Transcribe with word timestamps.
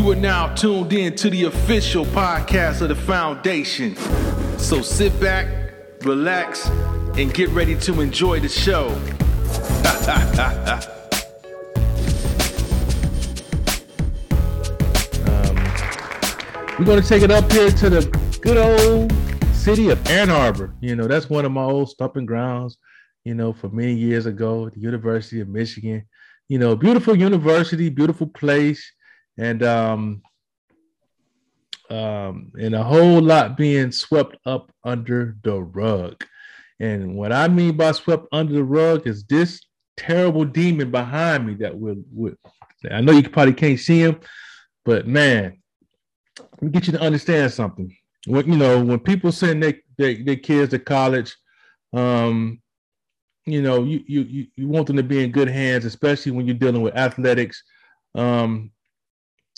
You 0.00 0.12
are 0.12 0.16
now 0.16 0.54
tuned 0.54 0.94
in 0.94 1.14
to 1.16 1.28
the 1.28 1.44
official 1.44 2.06
podcast 2.06 2.80
of 2.80 2.88
the 2.88 2.94
foundation. 2.94 3.96
So 4.56 4.80
sit 4.80 5.20
back, 5.20 5.46
relax, 6.06 6.66
and 7.18 7.34
get 7.34 7.50
ready 7.50 7.76
to 7.80 8.00
enjoy 8.00 8.40
the 8.40 8.48
show. 8.48 8.88
Um, 15.26 15.56
we're 16.78 16.86
going 16.86 17.02
to 17.02 17.06
take 17.06 17.22
it 17.22 17.30
up 17.30 17.52
here 17.52 17.70
to 17.70 17.90
the 17.90 18.38
good 18.40 18.56
old 18.56 19.12
city 19.54 19.90
of 19.90 20.04
Ann 20.06 20.30
Arbor. 20.30 20.74
You 20.80 20.96
know, 20.96 21.08
that's 21.08 21.28
one 21.28 21.44
of 21.44 21.52
my 21.52 21.64
old 21.64 21.90
stomping 21.90 22.24
grounds, 22.24 22.78
you 23.24 23.34
know, 23.34 23.52
for 23.52 23.68
many 23.68 23.92
years 23.92 24.24
ago, 24.24 24.70
the 24.70 24.80
University 24.80 25.40
of 25.40 25.48
Michigan. 25.48 26.06
You 26.48 26.58
know, 26.58 26.74
beautiful 26.74 27.14
university, 27.14 27.90
beautiful 27.90 28.28
place, 28.28 28.90
and 29.40 29.62
um, 29.62 30.22
um, 31.88 32.52
and 32.60 32.74
a 32.74 32.84
whole 32.84 33.20
lot 33.20 33.56
being 33.56 33.90
swept 33.90 34.36
up 34.46 34.70
under 34.84 35.36
the 35.42 35.60
rug. 35.60 36.22
And 36.78 37.16
what 37.16 37.32
I 37.32 37.48
mean 37.48 37.76
by 37.76 37.92
swept 37.92 38.26
under 38.32 38.52
the 38.52 38.62
rug 38.62 39.06
is 39.06 39.24
this 39.24 39.60
terrible 39.96 40.44
demon 40.44 40.90
behind 40.90 41.46
me 41.46 41.54
that 41.54 41.76
will, 41.76 41.96
I 42.90 43.00
know 43.00 43.12
you 43.12 43.28
probably 43.28 43.54
can't 43.54 43.80
see 43.80 44.00
him, 44.00 44.20
but 44.84 45.08
man, 45.08 45.58
let 46.38 46.62
me 46.62 46.70
get 46.70 46.86
you 46.86 46.92
to 46.92 47.00
understand 47.00 47.52
something. 47.52 47.94
When 48.26 48.46
you 48.46 48.56
know, 48.58 48.84
when 48.84 49.00
people 49.00 49.32
send 49.32 49.62
their, 49.62 49.74
their, 49.98 50.14
their 50.22 50.36
kids 50.36 50.70
to 50.70 50.78
college, 50.78 51.34
um, 51.92 52.60
you 53.46 53.62
know, 53.62 53.82
you, 53.84 54.04
you 54.06 54.46
you 54.54 54.68
want 54.68 54.86
them 54.86 54.96
to 54.96 55.02
be 55.02 55.24
in 55.24 55.32
good 55.32 55.48
hands, 55.48 55.86
especially 55.86 56.32
when 56.32 56.46
you're 56.46 56.54
dealing 56.54 56.82
with 56.82 56.94
athletics. 56.94 57.62
Um, 58.14 58.70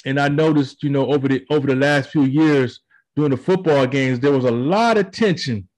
and 0.05 0.19
I 0.19 0.29
noticed, 0.29 0.83
you 0.83 0.91
know, 0.91 1.13
over 1.13 1.29
the 1.29 1.45
over 1.51 1.67
the 1.67 1.77
last 1.77 2.11
few 2.11 2.25
years 2.25 2.81
during 3.17 3.31
the 3.31 3.37
football 3.37 3.87
games, 3.87 4.21
there 4.21 4.33
was 4.33 4.45
a 4.45 4.51
lot 4.51 4.99
of 4.99 5.11
tension 5.11 5.69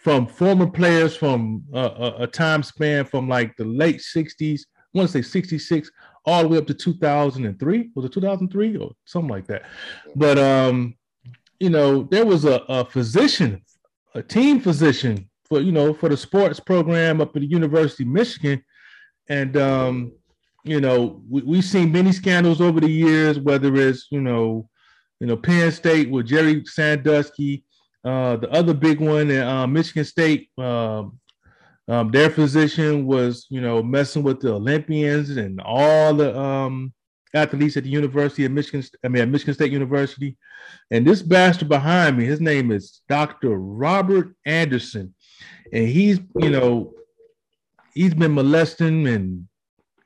from 0.00 0.26
former 0.26 0.66
players 0.66 1.14
from 1.14 1.62
a, 1.74 2.14
a, 2.20 2.26
time 2.26 2.62
span 2.62 3.04
from 3.04 3.28
like 3.28 3.54
the 3.58 3.64
late 3.64 3.98
60s, 3.98 4.60
I 4.62 4.98
want 4.98 5.10
to 5.10 5.12
say 5.12 5.22
66, 5.22 5.90
all 6.24 6.42
the 6.42 6.48
way 6.48 6.56
up 6.56 6.66
to 6.68 6.74
2003. 6.74 7.90
Was 7.94 8.04
it 8.06 8.12
2003 8.12 8.76
or 8.78 8.92
something 9.04 9.28
like 9.28 9.46
that? 9.48 9.64
But, 10.16 10.38
um, 10.38 10.94
you 11.58 11.68
know, 11.68 12.04
there 12.04 12.24
was 12.24 12.46
a, 12.46 12.62
a 12.68 12.84
physician, 12.86 13.62
a 14.14 14.22
team 14.22 14.60
physician 14.60 15.28
for, 15.44 15.60
you 15.60 15.70
know, 15.70 15.92
for 15.92 16.08
the 16.08 16.16
sports 16.16 16.60
program 16.60 17.20
up 17.20 17.36
at 17.36 17.42
the 17.42 17.46
University 17.46 18.04
of 18.04 18.08
Michigan. 18.08 18.64
And, 19.28 19.56
um, 19.58 20.12
you 20.64 20.80
know, 20.80 21.22
we, 21.28 21.42
we've 21.42 21.64
seen 21.64 21.92
many 21.92 22.12
scandals 22.12 22.60
over 22.60 22.80
the 22.80 22.90
years, 22.90 23.38
whether 23.38 23.74
it's, 23.76 24.06
you 24.10 24.20
know, 24.20 24.68
you 25.18 25.26
know, 25.26 25.36
Penn 25.36 25.70
State 25.72 26.10
with 26.10 26.26
Jerry 26.26 26.64
Sandusky, 26.64 27.64
uh, 28.04 28.36
the 28.36 28.50
other 28.50 28.74
big 28.74 29.00
one 29.00 29.30
at 29.30 29.46
uh, 29.46 29.66
Michigan 29.66 30.04
State, 30.04 30.50
um, 30.58 31.18
um, 31.88 32.10
their 32.10 32.30
physician 32.30 33.04
was, 33.04 33.46
you 33.50 33.60
know, 33.60 33.82
messing 33.82 34.22
with 34.22 34.40
the 34.40 34.54
Olympians 34.54 35.36
and 35.36 35.60
all 35.60 36.14
the 36.14 36.38
um, 36.38 36.92
athletes 37.34 37.76
at 37.76 37.84
the 37.84 37.90
University 37.90 38.44
of 38.44 38.52
Michigan. 38.52 38.84
I 39.04 39.08
mean, 39.08 39.22
at 39.22 39.28
Michigan 39.28 39.54
State 39.54 39.72
University. 39.72 40.36
And 40.90 41.06
this 41.06 41.20
bastard 41.20 41.68
behind 41.68 42.16
me, 42.16 42.24
his 42.24 42.40
name 42.40 42.70
is 42.70 43.00
Dr. 43.08 43.56
Robert 43.58 44.34
Anderson, 44.46 45.14
and 45.72 45.88
he's, 45.88 46.20
you 46.38 46.50
know, 46.50 46.92
he's 47.92 48.14
been 48.14 48.34
molesting 48.34 49.06
and, 49.08 49.48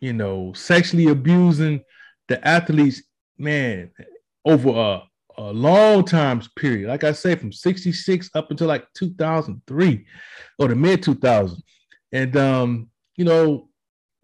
you 0.04 0.12
know, 0.12 0.52
sexually 0.52 1.06
abusing 1.06 1.82
the 2.28 2.46
athletes, 2.46 3.02
man, 3.38 3.90
over 4.44 4.68
a 4.68 5.02
a 5.36 5.52
long 5.52 6.04
times 6.04 6.46
period. 6.56 6.88
Like 6.88 7.04
I 7.04 7.12
say, 7.12 7.34
from 7.34 7.52
66 7.52 8.30
up 8.34 8.50
until 8.50 8.68
like 8.68 8.86
2003 8.94 10.06
or 10.58 10.68
the 10.68 10.76
mid 10.76 11.02
2000s. 11.02 11.60
And, 12.12 12.36
um, 12.36 12.90
you 13.16 13.24
know, 13.24 13.68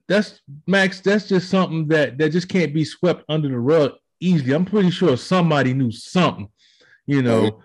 that's 0.06 0.40
Max, 0.66 1.00
that's 1.00 1.28
just 1.28 1.50
something 1.50 1.88
that, 1.88 2.18
that 2.18 2.30
just 2.30 2.48
can't 2.48 2.74
be 2.74 2.84
swept 2.84 3.24
under 3.28 3.48
the 3.48 3.58
rug 3.58 3.94
easily. 4.20 4.52
I'm 4.52 4.66
pretty 4.66 4.90
sure 4.90 5.16
somebody 5.16 5.72
knew 5.72 5.90
something, 5.90 6.48
you 7.06 7.22
know. 7.22 7.60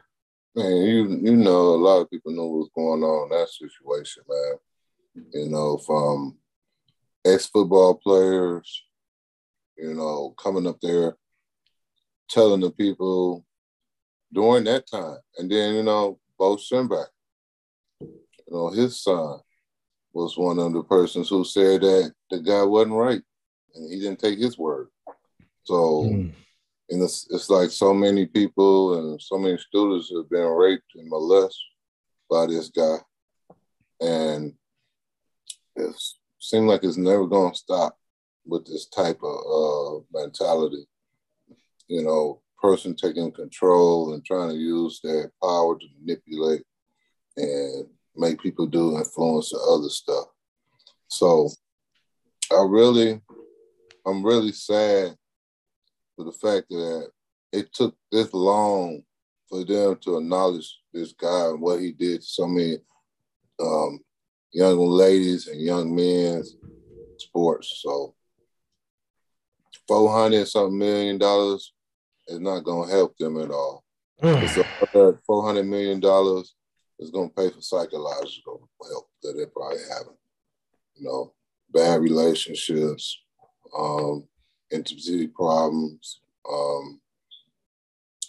Man, 0.56 0.72
you 0.72 1.20
you 1.22 1.36
know 1.36 1.76
a 1.76 1.76
lot 1.76 2.00
of 2.00 2.10
people 2.10 2.32
know 2.32 2.48
what's 2.48 2.70
going 2.74 3.04
on 3.04 3.24
in 3.24 3.38
that 3.38 3.50
situation, 3.50 4.24
man. 4.28 5.26
You 5.34 5.50
know, 5.50 5.78
from 5.78 6.38
ex 7.26 7.48
football 7.48 7.96
players, 7.96 8.84
you 9.78 9.94
know, 9.94 10.34
coming 10.38 10.68
up 10.68 10.80
there 10.82 11.16
telling 12.30 12.62
the 12.62 12.72
people 12.72 13.46
during 14.34 14.64
that 14.66 14.88
time. 14.90 15.18
And 15.38 15.52
then, 15.52 15.76
you 15.76 15.84
know, 15.84 16.20
Bo 16.38 16.56
Schembechler, 16.56 17.08
you 18.02 18.52
know, 18.52 18.70
his 18.70 19.02
son 19.02 19.40
was 20.14 20.38
one 20.38 20.60
of 20.60 20.74
the 20.74 20.84
persons 20.84 21.30
who 21.30 21.44
said 21.44 21.82
that 21.82 22.14
the 22.30 22.40
guy 22.40 22.64
wasn't 22.64 22.94
right 22.94 23.22
and 23.76 23.92
he 23.92 24.00
didn't 24.00 24.20
take 24.20 24.40
his 24.40 24.58
word. 24.58 24.88
So, 25.64 26.04
mm. 26.04 26.32
and 26.90 27.04
it's, 27.04 27.28
it's 27.30 27.50
like 27.50 27.72
so 27.72 27.94
many 27.94 28.26
people 28.26 28.98
and 28.98 29.22
so 29.22 29.38
many 29.38 29.58
students 29.58 30.12
have 30.16 30.30
been 30.30 30.48
raped 30.48 30.96
and 30.96 31.10
molested 31.10 31.58
by 32.30 32.48
this 32.48 32.70
guy. 32.70 32.98
And 34.02 34.54
it 35.76 35.96
seems 36.50 36.66
like 36.66 36.84
it's 36.84 36.98
never 36.98 37.28
going 37.28 37.52
to 37.52 37.58
stop 37.58 37.98
with 38.46 38.66
this 38.66 38.88
type 38.88 39.20
of 39.24 39.36
uh, 39.36 40.20
mentality 40.20 40.88
you 41.88 42.04
know, 42.04 42.42
person 42.62 42.96
taking 42.96 43.32
control 43.32 44.14
and 44.14 44.26
trying 44.26 44.50
to 44.50 44.56
use 44.56 45.00
their 45.04 45.32
power 45.42 45.78
to 45.78 45.86
manipulate 46.00 46.64
and 47.38 47.86
make 48.16 48.42
people 48.42 48.66
do 48.66 48.98
influence 48.98 49.54
or 49.54 49.78
other 49.78 49.90
stuff. 49.90 50.26
So 51.08 51.50
I 52.52 52.66
really, 52.68 53.22
I'm 54.06 54.26
really 54.26 54.52
sad 54.52 55.16
for 56.16 56.26
the 56.26 56.32
fact 56.32 56.70
that 56.70 57.10
it 57.52 57.74
took 57.74 57.96
this 58.12 58.34
long 58.34 59.02
for 59.50 59.64
them 59.64 59.98
to 60.02 60.18
acknowledge 60.18 60.80
this 60.94 61.14
guy 61.14 61.50
and 61.50 61.62
what 61.62 61.80
he 61.80 61.92
did 61.92 62.22
to 62.22 62.28
so 62.28 62.48
many 62.48 62.78
um, 63.62 64.00
young 64.56 64.78
ladies 64.80 65.48
and 65.48 65.60
young 65.60 65.94
men's 65.94 66.56
sports. 67.18 67.82
So 67.84 68.16
400 69.86 70.48
something 70.48 70.78
million 70.80 71.18
dollars 71.18 71.74
is 72.30 72.40
not 72.40 72.64
going 72.64 72.88
to 72.88 72.96
help 72.96 73.18
them 73.18 73.38
at 73.42 73.52
all. 73.52 73.84
so 74.22 75.20
four 75.26 75.46
hundred 75.46 75.66
million 75.66 76.00
dollars 76.00 76.56
is 77.00 77.12
going 77.12 77.30
to 77.30 77.36
pay 77.36 77.50
for 77.50 77.60
psychological 77.60 78.70
help 78.90 79.10
that 79.22 79.34
they're 79.36 79.48
probably 79.48 79.84
having. 79.92 80.18
You 80.96 81.04
know, 81.04 81.34
bad 81.74 82.00
relationships, 82.00 83.22
um, 83.78 84.24
intimacy 84.72 85.28
problems, 85.28 86.22
um, 86.50 87.02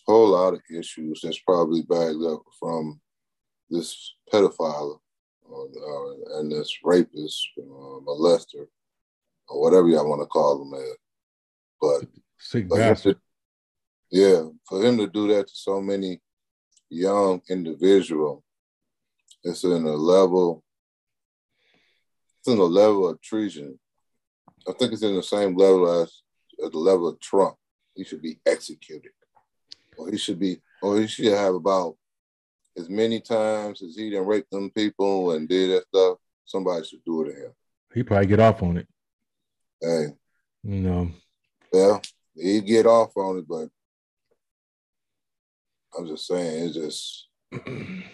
whole 0.06 0.30
lot 0.30 0.54
of 0.54 0.60
issues 0.76 1.20
that's 1.22 1.38
probably 1.38 1.82
backed 1.82 2.22
up 2.28 2.42
from 2.58 3.00
this 3.70 4.14
pedophile 4.32 4.98
uh, 5.52 6.38
and 6.38 6.50
this 6.50 6.78
rapist, 6.82 7.48
uh, 7.58 7.62
molester, 7.62 8.66
or 9.48 9.60
whatever 9.60 9.88
y'all 9.88 10.08
want 10.08 10.22
to 10.22 10.26
call 10.26 10.58
them. 10.58 10.70
Man. 10.70 10.94
But, 11.80 12.08
Sick 12.38 12.68
bastard. 12.68 13.18
Yeah, 14.10 14.44
for 14.68 14.82
him 14.82 14.98
to 14.98 15.06
do 15.06 15.28
that 15.28 15.48
to 15.48 15.54
so 15.54 15.80
many 15.80 16.20
young 16.88 17.42
individual, 17.48 18.44
it's 19.42 19.64
in 19.64 19.84
a 19.84 19.94
level, 19.94 20.62
it's 22.38 22.48
in 22.48 22.58
a 22.58 22.64
level 22.64 23.08
of 23.08 23.20
treason. 23.20 23.78
I 24.68 24.72
think 24.72 24.92
it's 24.92 25.02
in 25.02 25.16
the 25.16 25.22
same 25.22 25.56
level 25.56 26.02
as 26.02 26.22
at 26.64 26.72
the 26.72 26.78
level 26.78 27.08
of 27.08 27.20
Trump. 27.20 27.56
He 27.94 28.04
should 28.04 28.22
be 28.22 28.38
executed, 28.46 29.12
or 29.96 30.10
he 30.10 30.18
should 30.18 30.38
be, 30.38 30.60
or 30.82 31.00
he 31.00 31.06
should 31.06 31.26
have 31.26 31.54
about 31.54 31.96
as 32.76 32.88
many 32.88 33.20
times 33.20 33.82
as 33.82 33.96
he 33.96 34.10
didn't 34.10 34.26
rape 34.26 34.48
them 34.50 34.70
people 34.70 35.32
and 35.32 35.48
did 35.48 35.70
that 35.70 35.86
stuff. 35.88 36.18
Somebody 36.44 36.86
should 36.86 37.04
do 37.04 37.22
it 37.22 37.32
to 37.32 37.46
him. 37.46 37.52
He 37.94 38.02
probably 38.02 38.26
get 38.26 38.40
off 38.40 38.62
on 38.62 38.76
it. 38.76 38.86
Hey, 39.80 40.06
you 40.62 40.80
know. 40.80 41.10
Yeah, 41.72 41.98
he 42.34 42.60
get 42.60 42.86
off 42.86 43.16
on 43.16 43.38
it, 43.38 43.48
but 43.48 43.68
I'm 45.96 46.06
just 46.06 46.26
saying, 46.26 46.64
it's 46.66 46.74
just 46.74 47.28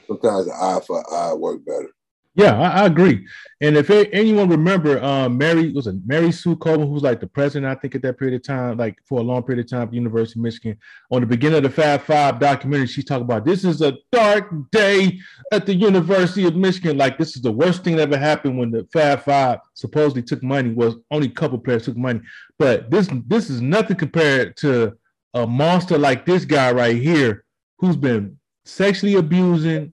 sometimes 0.06 0.46
the 0.46 0.54
eye 0.54 0.80
for 0.86 1.14
eye 1.14 1.34
work 1.34 1.64
better. 1.64 1.90
Yeah, 2.34 2.58
I, 2.58 2.82
I, 2.82 2.87
agree. 2.87 3.26
And 3.61 3.76
if 3.76 3.90
anyone 3.90 4.49
remember, 4.49 5.02
um, 5.05 5.37
Mary 5.37 5.70
was 5.70 5.87
a 5.87 5.93
Mary 6.06 6.32
Sue 6.32 6.56
Coleman, 6.56 6.87
who 6.87 6.94
was 6.94 7.02
like 7.02 7.20
the 7.20 7.26
president, 7.26 7.70
I 7.70 7.79
think, 7.79 7.94
at 7.94 8.00
that 8.02 8.19
period 8.19 8.37
of 8.37 8.46
time, 8.46 8.79
like 8.79 8.96
for 9.05 9.20
a 9.20 9.23
long 9.23 9.43
period 9.43 9.67
of 9.67 9.70
time 9.70 9.93
University 9.93 10.40
of 10.40 10.44
Michigan. 10.44 10.79
On 11.11 11.20
the 11.20 11.26
beginning 11.26 11.58
of 11.58 11.64
the 11.64 11.70
Fab 11.70 12.00
Five 12.00 12.38
documentary, 12.38 12.87
she 12.87 13.02
talked 13.02 13.20
about 13.20 13.44
this 13.44 13.64
is 13.64 13.82
a 13.82 13.99
dark 14.12 14.50
day 14.70 15.19
at 15.52 15.67
the 15.67 15.75
University 15.75 16.46
of 16.46 16.56
Michigan. 16.56 16.96
Like 16.96 17.19
this 17.19 17.37
is 17.37 17.43
the 17.43 17.52
worst 17.52 17.84
thing 17.84 17.96
that 17.96 18.08
ever 18.08 18.17
happened 18.17 18.56
when 18.56 18.70
the 18.70 18.88
Fab 18.94 19.25
Five 19.25 19.58
supposedly 19.75 20.23
took 20.23 20.43
money. 20.43 20.73
Was 20.73 20.96
only 21.11 21.26
a 21.26 21.32
couple 21.32 21.58
players 21.58 21.84
took 21.84 21.99
money, 21.99 22.23
but 22.58 22.90
this 22.90 23.11
this 23.26 23.50
is 23.50 23.61
nothing 23.61 23.96
compared 23.96 24.56
to 24.58 24.96
a 25.34 25.46
monster 25.46 25.99
like 25.99 26.25
this 26.25 26.46
guy 26.46 26.73
right 26.73 26.96
here, 26.96 27.44
who's 27.79 27.96
been 27.96 28.38
sexually 28.64 29.17
abusing 29.17 29.93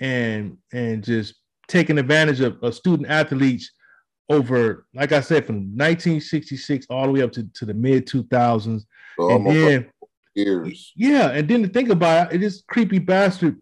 and 0.00 0.58
and 0.70 1.02
just 1.02 1.34
taking 1.68 1.98
advantage 1.98 2.40
of, 2.40 2.62
of 2.62 2.74
student 2.74 3.08
athletes 3.08 3.70
over, 4.28 4.86
like 4.94 5.12
I 5.12 5.20
said, 5.20 5.46
from 5.46 5.56
1966 5.56 6.86
all 6.90 7.06
the 7.06 7.12
way 7.12 7.22
up 7.22 7.32
to, 7.32 7.44
to 7.54 7.64
the 7.64 7.74
mid 7.74 8.06
2000s. 8.06 8.82
Oh, 9.18 9.34
and 9.34 9.46
then 9.46 9.90
years. 10.34 10.92
Yeah, 10.96 11.30
and 11.30 11.48
then 11.48 11.62
to 11.62 11.68
think 11.68 11.90
about 11.90 12.32
it, 12.32 12.38
this 12.38 12.62
creepy 12.68 12.98
bastard, 12.98 13.60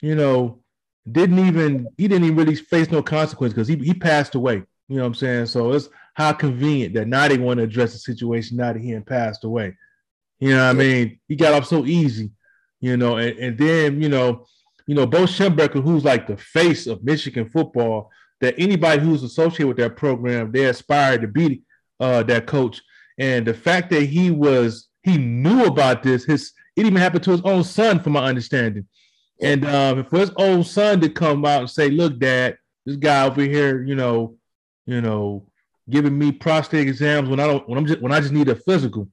you 0.00 0.14
know, 0.14 0.62
didn't 1.10 1.38
even 1.38 1.88
he 1.96 2.08
didn't 2.08 2.24
even 2.24 2.36
really 2.36 2.54
face 2.54 2.90
no 2.90 3.02
consequence 3.02 3.54
because 3.54 3.68
he, 3.68 3.76
he 3.76 3.94
passed 3.94 4.34
away. 4.34 4.62
You 4.88 4.96
know 4.96 5.02
what 5.02 5.08
I'm 5.08 5.14
saying? 5.14 5.46
So 5.46 5.72
it's 5.72 5.88
how 6.14 6.32
convenient 6.32 6.94
that 6.94 7.08
now 7.08 7.28
they 7.28 7.38
want 7.38 7.58
to 7.58 7.64
address 7.64 7.92
the 7.92 7.98
situation 7.98 8.56
now 8.56 8.72
that 8.72 8.82
he 8.82 8.90
had 8.90 9.06
passed 9.06 9.44
away. 9.44 9.76
You 10.40 10.50
know 10.50 10.64
what 10.64 10.70
I 10.70 10.72
mean? 10.72 11.20
He 11.28 11.36
got 11.36 11.54
off 11.54 11.66
so 11.66 11.84
easy, 11.84 12.30
you 12.80 12.96
know, 12.96 13.16
and, 13.16 13.38
and 13.38 13.58
then, 13.58 14.00
you 14.00 14.08
know, 14.08 14.46
you 14.88 14.94
know, 14.94 15.06
Bo 15.06 15.24
Schembechler, 15.24 15.82
who's 15.82 16.02
like 16.02 16.26
the 16.26 16.38
face 16.38 16.86
of 16.86 17.04
Michigan 17.04 17.48
football, 17.50 18.10
that 18.40 18.54
anybody 18.56 19.02
who's 19.02 19.22
associated 19.22 19.66
with 19.68 19.76
that 19.76 19.96
program, 19.96 20.50
they 20.50 20.64
aspire 20.64 21.18
to 21.18 21.28
be 21.28 21.62
uh, 22.00 22.22
that 22.22 22.46
coach. 22.46 22.80
And 23.18 23.46
the 23.46 23.52
fact 23.52 23.90
that 23.90 24.04
he 24.04 24.30
was, 24.30 24.88
he 25.02 25.18
knew 25.18 25.66
about 25.66 26.02
this, 26.02 26.24
his 26.24 26.52
it 26.74 26.86
even 26.86 26.96
happened 26.96 27.24
to 27.24 27.32
his 27.32 27.42
own 27.42 27.64
son, 27.64 28.00
from 28.00 28.14
my 28.14 28.24
understanding. 28.24 28.86
And 29.42 29.66
um, 29.66 30.04
for 30.04 30.20
his 30.20 30.30
own 30.36 30.64
son 30.64 31.02
to 31.02 31.10
come 31.10 31.44
out 31.44 31.60
and 31.60 31.70
say, 31.70 31.90
"Look, 31.90 32.18
Dad, 32.18 32.56
this 32.86 32.96
guy 32.96 33.26
over 33.26 33.42
here, 33.42 33.82
you 33.82 33.94
know, 33.94 34.36
you 34.86 35.02
know, 35.02 35.46
giving 35.90 36.16
me 36.16 36.32
prostate 36.32 36.88
exams 36.88 37.28
when 37.28 37.40
I 37.40 37.46
don't, 37.46 37.68
when 37.68 37.78
I'm 37.78 37.84
just, 37.84 38.00
when 38.00 38.12
I 38.12 38.20
just 38.20 38.32
need 38.32 38.48
a 38.48 38.54
physical, 38.54 39.08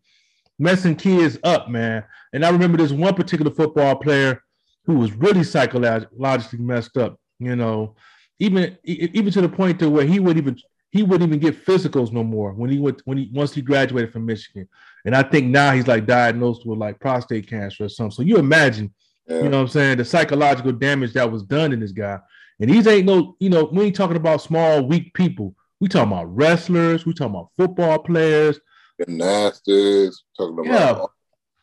messing 0.58 0.96
kids 0.96 1.38
up, 1.44 1.70
man." 1.70 2.06
And 2.32 2.46
I 2.46 2.50
remember 2.50 2.78
this 2.78 2.94
one 2.94 3.14
particular 3.14 3.52
football 3.52 3.98
player 3.98 4.42
who 4.86 4.96
was 4.96 5.12
really 5.14 5.44
psychologically 5.44 6.60
messed 6.60 6.98
up. 6.98 7.20
You 7.40 7.56
know, 7.56 7.96
even 8.40 8.78
even 8.84 9.32
to 9.32 9.42
the 9.42 9.50
point 9.50 9.80
to 9.80 9.90
where 9.90 10.06
he 10.06 10.20
wouldn't 10.20 10.46
even 10.46 10.58
he 10.92 11.04
wouldn't 11.04 11.28
even 11.28 11.40
get 11.40 11.66
physicals 11.66 12.14
no 12.14 12.24
more 12.24 12.54
when 12.54 12.70
he 12.70 12.80
went 12.80 13.02
when 13.06 13.18
he 13.18 13.30
once 13.34 13.54
he 13.54 13.62
graduated 13.62 14.14
from 14.14 14.26
Michigan. 14.26 14.68
And 15.04 15.16
I 15.16 15.24
think 15.24 15.48
now 15.48 15.74
he's 15.74 15.88
like 15.88 16.06
diagnosed 16.06 16.66
with 16.66 16.80
like 16.80 17.00
prostate 17.00 17.50
cancer 17.50 17.86
or 17.86 17.90
something. 17.90 18.12
So 18.12 18.22
you 18.22 18.38
imagine, 18.38 18.94
yeah. 19.28 19.38
you 19.38 19.50
know 19.50 19.58
what 19.58 19.64
I'm 19.64 19.68
saying, 19.68 19.98
the 19.98 20.06
psychological 20.06 20.72
damage 20.72 21.14
that 21.14 21.30
was 21.30 21.44
done 21.44 21.74
in 21.74 21.82
this 21.82 21.92
guy. 21.92 22.20
And 22.60 22.70
these 22.70 22.88
ain't 22.88 23.06
no, 23.06 23.36
you 23.40 23.50
know, 23.50 23.66
we 23.66 23.84
ain't 23.84 23.96
talking 23.96 24.16
about 24.16 24.42
small, 24.42 24.88
weak 24.88 25.14
people. 25.14 25.54
We 25.82 25.90
talking 25.90 26.14
about 26.14 26.34
wrestlers, 26.34 27.06
we 27.06 27.14
talking 27.14 27.36
about 27.36 27.50
football 27.58 28.00
players, 28.00 28.58
gymnastics, 28.98 30.24
talking 30.38 30.60
about 30.60 30.66
yeah. 30.66 31.06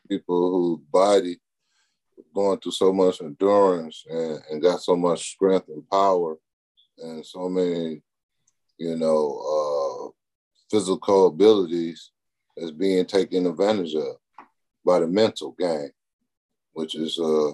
people 0.09 0.51
whose 0.51 0.81
body 0.93 1.39
going 2.35 2.59
through 2.59 2.73
so 2.73 2.93
much 2.93 3.21
endurance 3.21 4.05
and, 4.09 4.41
and 4.51 4.63
got 4.63 4.81
so 4.83 4.97
much 4.97 5.31
strength 5.31 5.69
and 5.69 5.89
power 5.91 6.37
and 6.99 7.25
so 7.25 7.49
many, 7.49 8.03
you 8.79 8.97
know, 8.97 9.39
uh, 9.39 10.11
physical 10.71 11.27
abilities 11.27 12.11
is 12.57 12.73
being 12.73 13.05
taken 13.05 13.47
advantage 13.47 13.95
of 13.95 14.17
by 14.85 14.99
the 14.99 15.07
mental 15.07 15.55
gang, 15.59 15.91
which 16.73 16.95
is 16.95 17.19
uh 17.19 17.53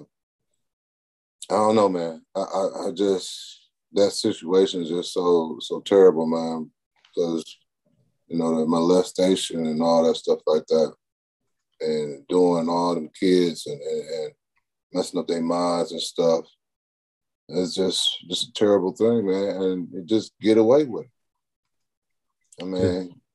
I 1.51 1.55
don't 1.55 1.77
know, 1.77 1.89
man. 1.89 2.23
I, 2.37 2.41
I, 2.41 2.89
I 2.89 2.91
just 2.93 3.69
that 3.93 4.11
situation 4.11 4.83
is 4.83 4.91
just 4.91 5.13
so 5.13 5.59
so 5.61 5.81
terrible, 5.81 6.27
man. 6.27 6.71
Because 7.15 7.45
you 8.29 8.39
know 8.39 8.59
the 8.59 8.67
molestation 8.67 9.67
and 9.67 9.83
all 9.83 10.05
that 10.05 10.17
stuff 10.17 10.41
like 10.47 10.67
that, 10.67 10.95
and 11.81 12.27
doing 12.29 12.69
all 12.69 12.95
them 12.95 13.11
kids 13.19 13.67
and, 13.67 13.81
and, 13.81 14.09
and 14.09 14.33
messing 14.93 15.21
up 15.21 15.27
their 15.27 15.43
minds 15.43 15.93
and 15.93 16.01
stuff. 16.01 16.45
It's 17.49 17.75
just 17.75 18.25
just 18.29 18.49
a 18.49 18.53
terrible 18.53 18.93
thing, 18.93 19.27
man, 19.27 19.63
and 19.63 20.09
just 20.09 20.33
get 20.41 20.59
away 20.59 20.85
with 20.85 21.05
it. 21.05 21.11
I 22.61 22.65
mean, 22.65 22.83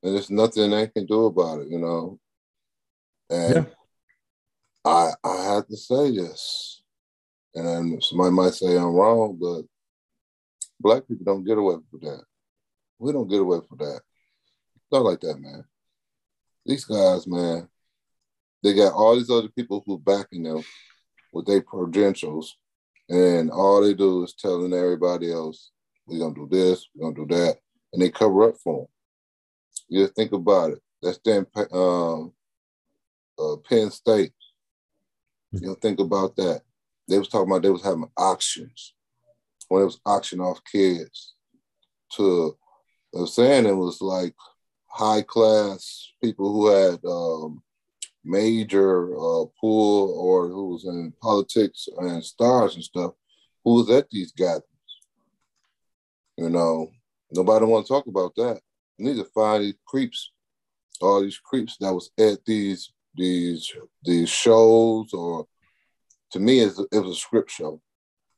yeah. 0.04 0.12
there's 0.12 0.30
nothing 0.30 0.70
they 0.72 0.88
can 0.88 1.06
do 1.06 1.26
about 1.26 1.62
it, 1.62 1.70
you 1.70 1.80
know. 1.80 2.20
And 3.30 3.56
yeah. 3.56 3.66
I 4.86 5.12
I 5.24 5.54
have 5.56 5.68
to 5.68 5.78
say 5.78 6.16
this, 6.16 6.84
and 7.56 8.04
somebody 8.04 8.32
might 8.32 8.54
say 8.54 8.78
I'm 8.78 8.94
wrong, 8.94 9.38
but 9.40 9.64
black 10.80 11.08
people 11.08 11.26
don't 11.26 11.46
get 11.46 11.58
away 11.58 11.78
with 11.92 12.02
that. 12.02 12.24
We 13.00 13.12
don't 13.14 13.30
get 13.30 13.42
away 13.42 13.60
with 13.70 13.80
that. 13.80 14.02
Not 14.92 15.04
like 15.04 15.22
that, 15.22 15.40
man. 15.40 15.66
These 16.66 16.86
guys, 16.86 17.26
man, 17.26 17.68
they 18.62 18.76
got 18.76 18.94
all 18.94 19.16
these 19.16 19.30
other 19.30 19.50
people 19.50 19.84
who 19.86 19.96
are 19.96 19.98
backing 19.98 20.44
them 20.44 20.64
with 21.34 21.46
their 21.46 21.62
credentials, 21.62 22.56
and 23.10 23.52
all 23.52 23.82
they 23.82 23.94
do 23.94 24.24
is 24.24 24.34
telling 24.34 24.74
everybody 24.74 25.32
else, 25.32 25.72
"We're 26.06 26.20
gonna 26.20 26.36
do 26.36 26.48
this, 26.50 26.88
we're 26.96 27.12
gonna 27.12 27.28
do 27.28 27.36
that," 27.36 27.60
and 27.92 28.02
they 28.02 28.10
cover 28.10 28.50
up 28.50 28.58
for 28.58 28.82
them. 28.82 28.88
You 29.90 30.04
just 30.04 30.16
think 30.16 30.32
about 30.32 30.72
it. 30.72 30.80
That's 31.02 31.20
then 31.26 31.46
um, 31.72 32.34
uh, 33.38 33.58
Penn 33.58 33.92
State. 33.92 34.34
You 35.52 35.68
know, 35.68 35.76
think 35.76 36.00
about 36.00 36.36
that. 36.38 36.62
They 37.08 37.20
was 37.20 37.28
talking 37.28 37.52
about 37.52 37.62
they 37.62 37.70
was 37.70 37.84
having 37.84 38.10
auctions 38.18 38.96
when 39.68 39.82
it 39.82 39.86
was 39.86 40.00
auction 40.06 40.40
off 40.40 40.62
kids 40.72 41.34
to 42.14 42.58
they 43.12 43.20
were 43.20 43.28
saying 43.28 43.66
it 43.66 43.76
was 43.76 44.02
like 44.02 44.34
high 44.88 45.22
class 45.22 46.12
people 46.22 46.52
who 46.52 46.68
had 46.68 47.00
um, 47.06 47.62
major 48.24 49.14
uh, 49.16 49.46
pool 49.60 50.18
or 50.18 50.48
who 50.48 50.70
was 50.70 50.86
in 50.86 51.14
politics 51.22 51.88
and 51.98 52.24
stars 52.24 52.76
and 52.76 52.84
stuff, 52.84 53.14
who 53.64 53.76
was 53.76 53.90
at 53.90 54.10
these 54.10 54.32
gatherings. 54.32 54.68
You 56.38 56.50
know, 56.50 56.90
nobody 57.32 57.66
want 57.66 57.86
to 57.86 57.94
talk 57.94 58.08
about 58.08 58.36
that. 58.36 58.62
You 58.98 59.06
need 59.06 59.18
to 59.18 59.26
find 59.26 59.64
these 59.64 59.76
creeps, 59.86 60.32
all 61.02 61.22
these 61.22 61.38
creeps 61.38 61.78
that 61.80 61.94
was 61.94 62.12
at 62.18 62.44
these 62.46 62.92
these 63.16 63.72
these 64.04 64.30
shows, 64.30 65.14
or 65.14 65.46
to 66.32 66.40
me, 66.40 66.60
it 66.62 66.76
was 66.76 67.18
a 67.18 67.20
script 67.20 67.52
show. 67.52 67.82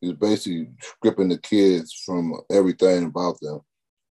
He 0.01 0.09
was 0.09 0.17
basically 0.17 0.69
scripting 0.81 1.29
the 1.29 1.37
kids 1.37 1.93
from 2.05 2.33
everything 2.51 3.05
about 3.05 3.39
them, 3.39 3.61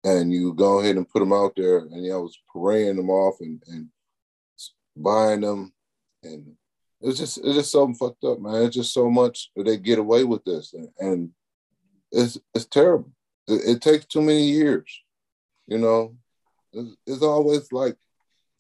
and 0.05 0.33
you 0.33 0.55
go 0.55 0.81
ahead 0.81 0.97
and 0.97 1.09
put 1.09 1.21
them 1.21 1.33
out 1.33 1.53
there, 1.57 1.79
and 1.79 2.13
I 2.13 2.17
was 2.17 2.39
parading 2.53 2.97
them 2.97 3.11
off 3.11 3.37
and 3.41 3.63
and 3.67 3.89
buying 4.97 5.41
them, 5.41 5.73
and 6.23 6.57
it's 7.01 7.19
just 7.19 7.39
it's 7.39 7.55
just 7.55 7.73
something 7.73 7.95
fucked 7.95 8.25
up, 8.25 8.41
man. 8.41 8.63
It's 8.63 8.77
just 8.77 8.95
so 8.95 9.11
much 9.11 9.51
that 9.57 9.65
they 9.65 9.77
get 9.77 9.99
away 9.99 10.25
with 10.25 10.45
this, 10.45 10.73
and, 10.73 10.89
and 10.99 11.31
it's 12.11 12.39
it's 12.55 12.67
terrible. 12.67 13.13
It, 13.47 13.77
it, 13.77 13.83
takes 13.83 14.07
too 14.07 14.23
many 14.23 14.45
years, 14.45 15.03
you 15.67 15.79
know. 15.79 16.17
It's, 16.73 16.97
it's 17.07 17.23
always 17.23 17.71
like 17.73 17.97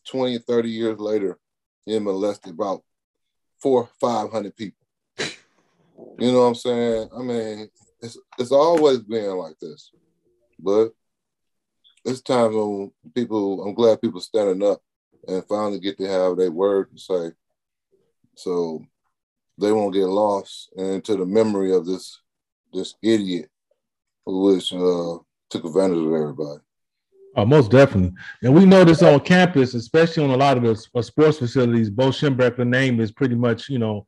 20, 0.08 0.38
30 0.38 0.68
years 0.68 0.98
later, 0.98 1.38
you 1.86 2.00
molested 2.00 2.52
about 2.52 2.82
four, 3.60 3.88
five 4.00 4.30
hundred 4.30 4.56
people. 4.56 4.86
You 6.18 6.32
know 6.32 6.40
what 6.40 6.46
I'm 6.46 6.54
saying? 6.54 7.08
I 7.16 7.22
mean, 7.22 7.68
it's 8.00 8.18
it's 8.38 8.52
always 8.52 8.98
been 8.98 9.36
like 9.36 9.58
this, 9.60 9.90
but 10.58 10.90
it's 12.04 12.20
time 12.20 12.54
when 12.54 12.92
people. 13.14 13.64
I'm 13.64 13.74
glad 13.74 14.00
people 14.00 14.20
standing 14.20 14.68
up 14.68 14.80
and 15.28 15.44
finally 15.46 15.80
get 15.80 15.98
to 15.98 16.08
have 16.08 16.36
their 16.36 16.50
word 16.50 16.90
to 16.90 16.98
say. 16.98 17.32
So 18.36 18.84
they 19.58 19.72
won't 19.72 19.94
get 19.94 20.06
lost 20.06 20.70
into 20.76 21.16
the 21.16 21.26
memory 21.26 21.74
of 21.74 21.86
this 21.86 22.20
this 22.72 22.94
idiot 23.02 23.48
who 24.26 24.56
uh, 24.56 25.18
took 25.50 25.64
advantage 25.64 25.98
of 25.98 26.12
everybody. 26.12 26.60
Oh, 27.36 27.44
most 27.44 27.70
definitely. 27.70 28.12
And 28.42 28.54
we 28.54 28.64
know 28.64 28.84
this 28.84 29.02
on 29.02 29.20
campus, 29.20 29.74
especially 29.74 30.24
on 30.24 30.30
a 30.30 30.36
lot 30.36 30.56
of 30.56 30.62
the 30.62 30.88
uh, 30.94 31.02
sports 31.02 31.38
facilities. 31.38 31.90
Bo 31.90 32.08
Schembechler 32.08 32.66
name 32.66 33.00
is 33.00 33.10
pretty 33.10 33.34
much, 33.34 33.68
you 33.68 33.78
know, 33.78 34.06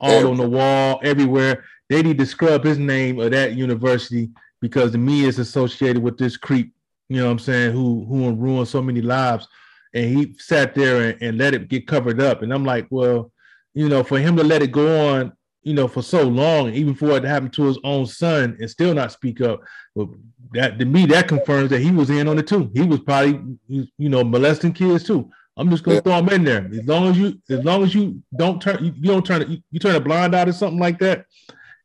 all 0.00 0.28
on 0.28 0.36
the 0.36 0.48
wall, 0.48 1.00
everywhere. 1.04 1.64
They 1.88 2.02
need 2.02 2.18
to 2.18 2.26
scrub 2.26 2.64
his 2.64 2.78
name 2.78 3.20
of 3.20 3.30
that 3.32 3.54
university 3.54 4.30
because 4.60 4.92
the 4.92 4.98
me 4.98 5.24
is 5.24 5.38
associated 5.38 6.02
with 6.02 6.18
this 6.18 6.36
creep, 6.36 6.72
you 7.08 7.18
know 7.18 7.26
what 7.26 7.32
I'm 7.32 7.38
saying, 7.38 7.72
who 7.72 8.04
who 8.04 8.32
ruined 8.32 8.68
so 8.68 8.82
many 8.82 9.00
lives. 9.00 9.46
And 9.94 10.16
he 10.16 10.34
sat 10.38 10.74
there 10.74 11.10
and, 11.10 11.22
and 11.22 11.38
let 11.38 11.54
it 11.54 11.68
get 11.68 11.86
covered 11.86 12.20
up. 12.20 12.42
And 12.42 12.52
I'm 12.52 12.64
like, 12.64 12.86
well, 12.90 13.30
you 13.74 13.88
know, 13.88 14.02
for 14.02 14.18
him 14.18 14.36
to 14.36 14.44
let 14.44 14.62
it 14.62 14.72
go 14.72 15.10
on, 15.10 15.32
you 15.62 15.74
know, 15.74 15.86
for 15.86 16.02
so 16.02 16.22
long, 16.22 16.72
even 16.72 16.94
for 16.94 17.16
it 17.16 17.20
to 17.20 17.28
happen 17.28 17.50
to 17.50 17.64
his 17.64 17.78
own 17.84 18.06
son 18.06 18.56
and 18.58 18.70
still 18.70 18.94
not 18.94 19.12
speak 19.12 19.40
up, 19.40 19.60
well, 19.94 20.14
that 20.54 20.78
to 20.78 20.84
me 20.84 21.06
that 21.06 21.28
confirms 21.28 21.70
that 21.70 21.80
he 21.80 21.90
was 21.90 22.10
in 22.10 22.28
on 22.28 22.38
it 22.38 22.46
too. 22.46 22.70
He 22.74 22.82
was 22.82 23.00
probably, 23.00 23.40
you 23.68 23.88
know, 24.08 24.24
molesting 24.24 24.72
kids 24.72 25.04
too. 25.04 25.30
I'm 25.56 25.70
just 25.70 25.82
gonna 25.82 25.96
yeah. 25.96 26.00
throw 26.00 26.18
him 26.18 26.28
in 26.30 26.44
there. 26.44 26.68
As 26.72 26.86
long 26.86 27.08
as 27.08 27.18
you, 27.18 27.40
as 27.50 27.64
long 27.64 27.82
as 27.82 27.94
you 27.94 28.22
don't 28.34 28.60
turn, 28.60 28.84
you, 28.84 28.92
you 28.96 29.02
don't 29.02 29.24
turn, 29.24 29.50
you, 29.50 29.58
you 29.70 29.78
turn 29.78 29.94
a 29.94 30.00
blind 30.00 30.34
eye 30.34 30.46
to 30.46 30.52
something 30.52 30.80
like 30.80 30.98
that, 31.00 31.26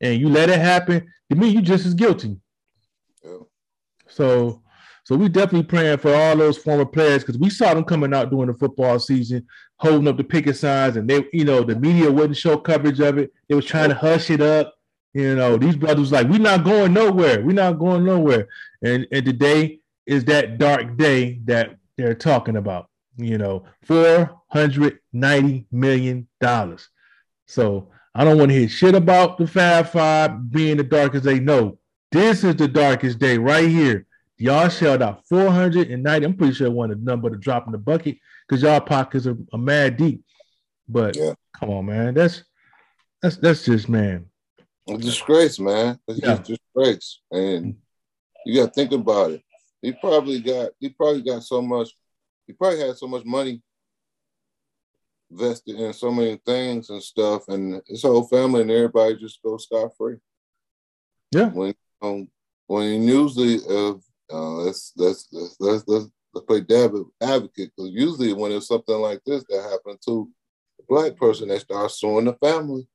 and 0.01 0.19
you 0.19 0.29
let 0.29 0.49
it 0.49 0.59
happen. 0.59 1.05
To 1.29 1.35
me, 1.35 1.49
you 1.49 1.61
just 1.61 1.85
as 1.85 1.93
guilty. 1.93 2.37
Yeah. 3.23 3.39
So, 4.07 4.61
so 5.07 5.15
we 5.15 5.29
definitely 5.29 5.63
praying 5.63 5.99
for 5.99 6.13
all 6.13 6.35
those 6.35 6.57
former 6.57 6.85
players 6.85 7.23
because 7.23 7.37
we 7.37 7.49
saw 7.49 7.73
them 7.73 7.85
coming 7.85 8.13
out 8.13 8.29
during 8.29 8.47
the 8.47 8.53
football 8.53 8.99
season 8.99 9.47
holding 9.77 10.05
up 10.05 10.17
the 10.17 10.23
picket 10.25 10.57
signs, 10.57 10.97
and 10.97 11.09
they, 11.09 11.25
you 11.31 11.45
know, 11.45 11.63
the 11.63 11.77
media 11.77 12.11
wouldn't 12.11 12.35
show 12.35 12.57
coverage 12.57 12.99
of 12.99 13.17
it. 13.17 13.31
They 13.47 13.55
was 13.55 13.63
trying 13.63 13.87
to 13.87 13.95
hush 13.95 14.29
it 14.29 14.41
up. 14.41 14.73
You 15.13 15.33
know, 15.33 15.55
these 15.55 15.77
brothers 15.77 16.11
like, 16.11 16.27
we're 16.27 16.39
not 16.39 16.65
going 16.65 16.91
nowhere. 16.91 17.41
We're 17.41 17.53
not 17.53 17.79
going 17.79 18.03
nowhere. 18.03 18.49
And 18.83 19.07
and 19.13 19.25
today 19.25 19.79
is 20.05 20.25
that 20.25 20.57
dark 20.57 20.97
day 20.97 21.39
that 21.45 21.77
they're 21.95 22.13
talking 22.13 22.57
about. 22.57 22.89
You 23.15 23.37
know, 23.37 23.63
four 23.83 24.41
hundred 24.49 24.99
ninety 25.13 25.67
million 25.71 26.27
dollars. 26.41 26.89
So 27.45 27.87
I 28.13 28.25
don't 28.25 28.37
want 28.37 28.51
to 28.51 28.57
hear 28.59 28.67
shit 28.67 28.93
about 28.93 29.37
the 29.37 29.47
Fab 29.47 29.87
Five 29.87 30.51
being 30.51 30.75
the 30.75 30.83
darkest 30.83 31.23
they 31.23 31.39
know. 31.39 31.77
this 32.11 32.43
is 32.43 32.57
the 32.57 32.67
darkest 32.67 33.19
day 33.19 33.37
right 33.37 33.69
here. 33.69 34.05
Y'all 34.39 34.70
shelled 34.70 35.01
out 35.01 35.25
490. 35.27 36.25
I'm 36.25 36.34
pretty 36.36 36.53
sure 36.53 36.70
one 36.70 36.91
of 36.91 37.00
the 37.00 37.06
number 37.06 37.29
to 37.29 37.38
drop 37.38 37.65
in 37.65 37.72
the 37.72 37.77
bucket 37.77 38.17
because 38.48 38.62
y'all 38.62 38.79
pockets 38.79 39.25
are, 39.25 39.38
are, 39.51 39.60
mad 39.60 39.98
deep. 39.98 40.24
But 40.88 41.15
yeah. 41.15 41.34
come 41.60 41.72
on, 41.72 41.86
man. 41.88 42.13
That's 42.13 42.44
that's 43.22 43.38
that's 43.38 43.65
just 43.65 43.89
man. 43.89 44.27
A 44.88 44.98
disgrace, 44.98 45.60
man. 45.60 46.00
It's 46.08 46.20
yeah. 46.22 46.38
just 46.38 46.44
disgrace. 46.75 47.20
And 47.32 47.77
you 48.46 48.62
gotta 48.62 48.72
think 48.72 48.91
about 48.91 49.32
it. 49.32 49.41
He 49.82 49.91
probably 49.94 50.39
got 50.39 50.70
he 50.79 50.89
probably 50.89 51.24
got 51.24 51.44
so 51.44 51.62
much, 51.62 51.89
he 52.46 52.53
probably 52.53 52.79
had 52.79 52.96
so 52.96 53.08
much 53.08 53.25
money 53.25 53.62
vested 55.32 55.75
in 55.79 55.94
so 55.94 56.12
many 56.12 56.39
things 56.46 56.89
and 56.89 57.01
stuff, 57.01 57.48
and 57.48 57.82
his 57.88 58.03
whole 58.03 58.27
family 58.27 58.62
and 58.62 58.72
everybody 58.72 59.15
just 59.15 59.41
go 59.41 59.58
scot 59.58 59.91
free. 59.98 60.17
Yeah. 61.32 61.50
When 61.50 61.74
um, 62.01 62.29
when 62.67 63.03
usually 63.03 63.60
uh, 63.70 63.96
uh 64.31 64.51
let's 64.63 64.93
let's 64.96 65.27
let's 65.31 65.55
let's, 65.60 65.84
let's, 65.88 66.07
let's 66.34 66.46
play 66.46 66.62
devil 66.62 67.12
advocate 67.22 67.72
because 67.75 67.91
usually 67.91 68.34
when 68.34 68.51
it's 68.51 68.67
something 68.67 68.96
like 68.96 69.22
this 69.25 69.43
that 69.50 69.69
happened 69.69 70.00
to 70.05 70.29
a 70.79 70.84
black 70.88 71.15
person, 71.15 71.48
they 71.48 71.60
start 71.60 71.91
suing 71.91 72.25
the 72.25 72.34
family. 72.34 72.88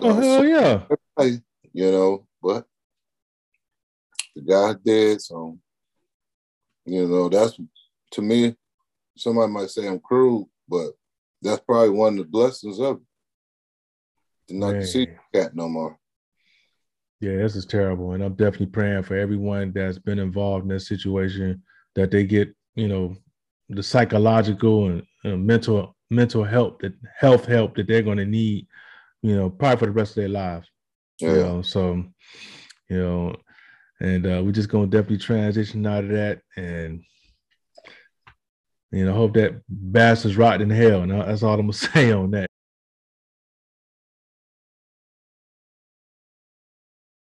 Oh 0.00 0.14
hell 0.14 0.44
yeah! 0.44 0.82
You 1.72 1.92
know, 1.92 2.26
but 2.42 2.66
the 4.34 4.42
guy 4.42 4.74
dead, 4.84 5.20
so 5.20 5.58
you 6.84 7.06
know 7.06 7.28
that's 7.28 7.58
to 8.12 8.22
me. 8.22 8.56
Somebody 9.16 9.52
might 9.52 9.70
say 9.70 9.86
I'm 9.86 10.00
cruel, 10.00 10.48
but 10.68 10.92
that's 11.42 11.60
probably 11.60 11.90
one 11.90 12.14
of 12.14 12.18
the 12.18 12.24
blessings 12.24 12.80
of 12.80 12.96
it. 12.96 13.02
To 14.48 14.56
not 14.56 14.72
Man. 14.74 14.86
see 14.86 15.08
cat 15.34 15.54
no 15.54 15.68
more. 15.68 15.98
Yeah, 17.20 17.36
this 17.36 17.56
is 17.56 17.66
terrible, 17.66 18.12
and 18.12 18.22
I'm 18.22 18.34
definitely 18.34 18.66
praying 18.66 19.02
for 19.02 19.16
everyone 19.16 19.72
that's 19.74 19.98
been 19.98 20.20
involved 20.20 20.64
in 20.64 20.68
this 20.68 20.86
situation 20.86 21.62
that 21.96 22.12
they 22.12 22.24
get, 22.24 22.54
you 22.76 22.86
know, 22.86 23.16
the 23.68 23.82
psychological 23.82 24.86
and 24.86 25.02
uh, 25.24 25.36
mental 25.36 25.96
mental 26.10 26.44
help 26.44 26.80
that 26.80 26.94
health 27.18 27.44
help 27.44 27.74
that 27.74 27.86
they're 27.86 28.02
going 28.02 28.18
to 28.18 28.24
need, 28.24 28.66
you 29.22 29.36
know, 29.36 29.50
probably 29.50 29.78
for 29.78 29.86
the 29.86 29.92
rest 29.92 30.12
of 30.12 30.22
their 30.22 30.28
lives. 30.28 30.68
Yeah. 31.20 31.32
You 31.32 31.36
know, 31.36 31.62
so 31.62 32.04
you 32.88 32.96
know, 32.96 33.36
and 34.00 34.24
uh, 34.26 34.42
we're 34.44 34.52
just 34.52 34.68
going 34.68 34.90
to 34.90 34.96
definitely 34.96 35.18
transition 35.18 35.86
out 35.86 36.04
of 36.04 36.10
that, 36.10 36.40
and 36.56 37.02
you 38.92 39.04
know, 39.04 39.12
hope 39.12 39.34
that 39.34 39.60
bastards 39.68 40.36
rot 40.36 40.62
in 40.62 40.70
hell. 40.70 41.02
And 41.02 41.10
that's 41.10 41.42
all 41.42 41.54
I'm 41.54 41.62
gonna 41.62 41.72
say 41.72 42.12
on 42.12 42.30
that. 42.30 42.48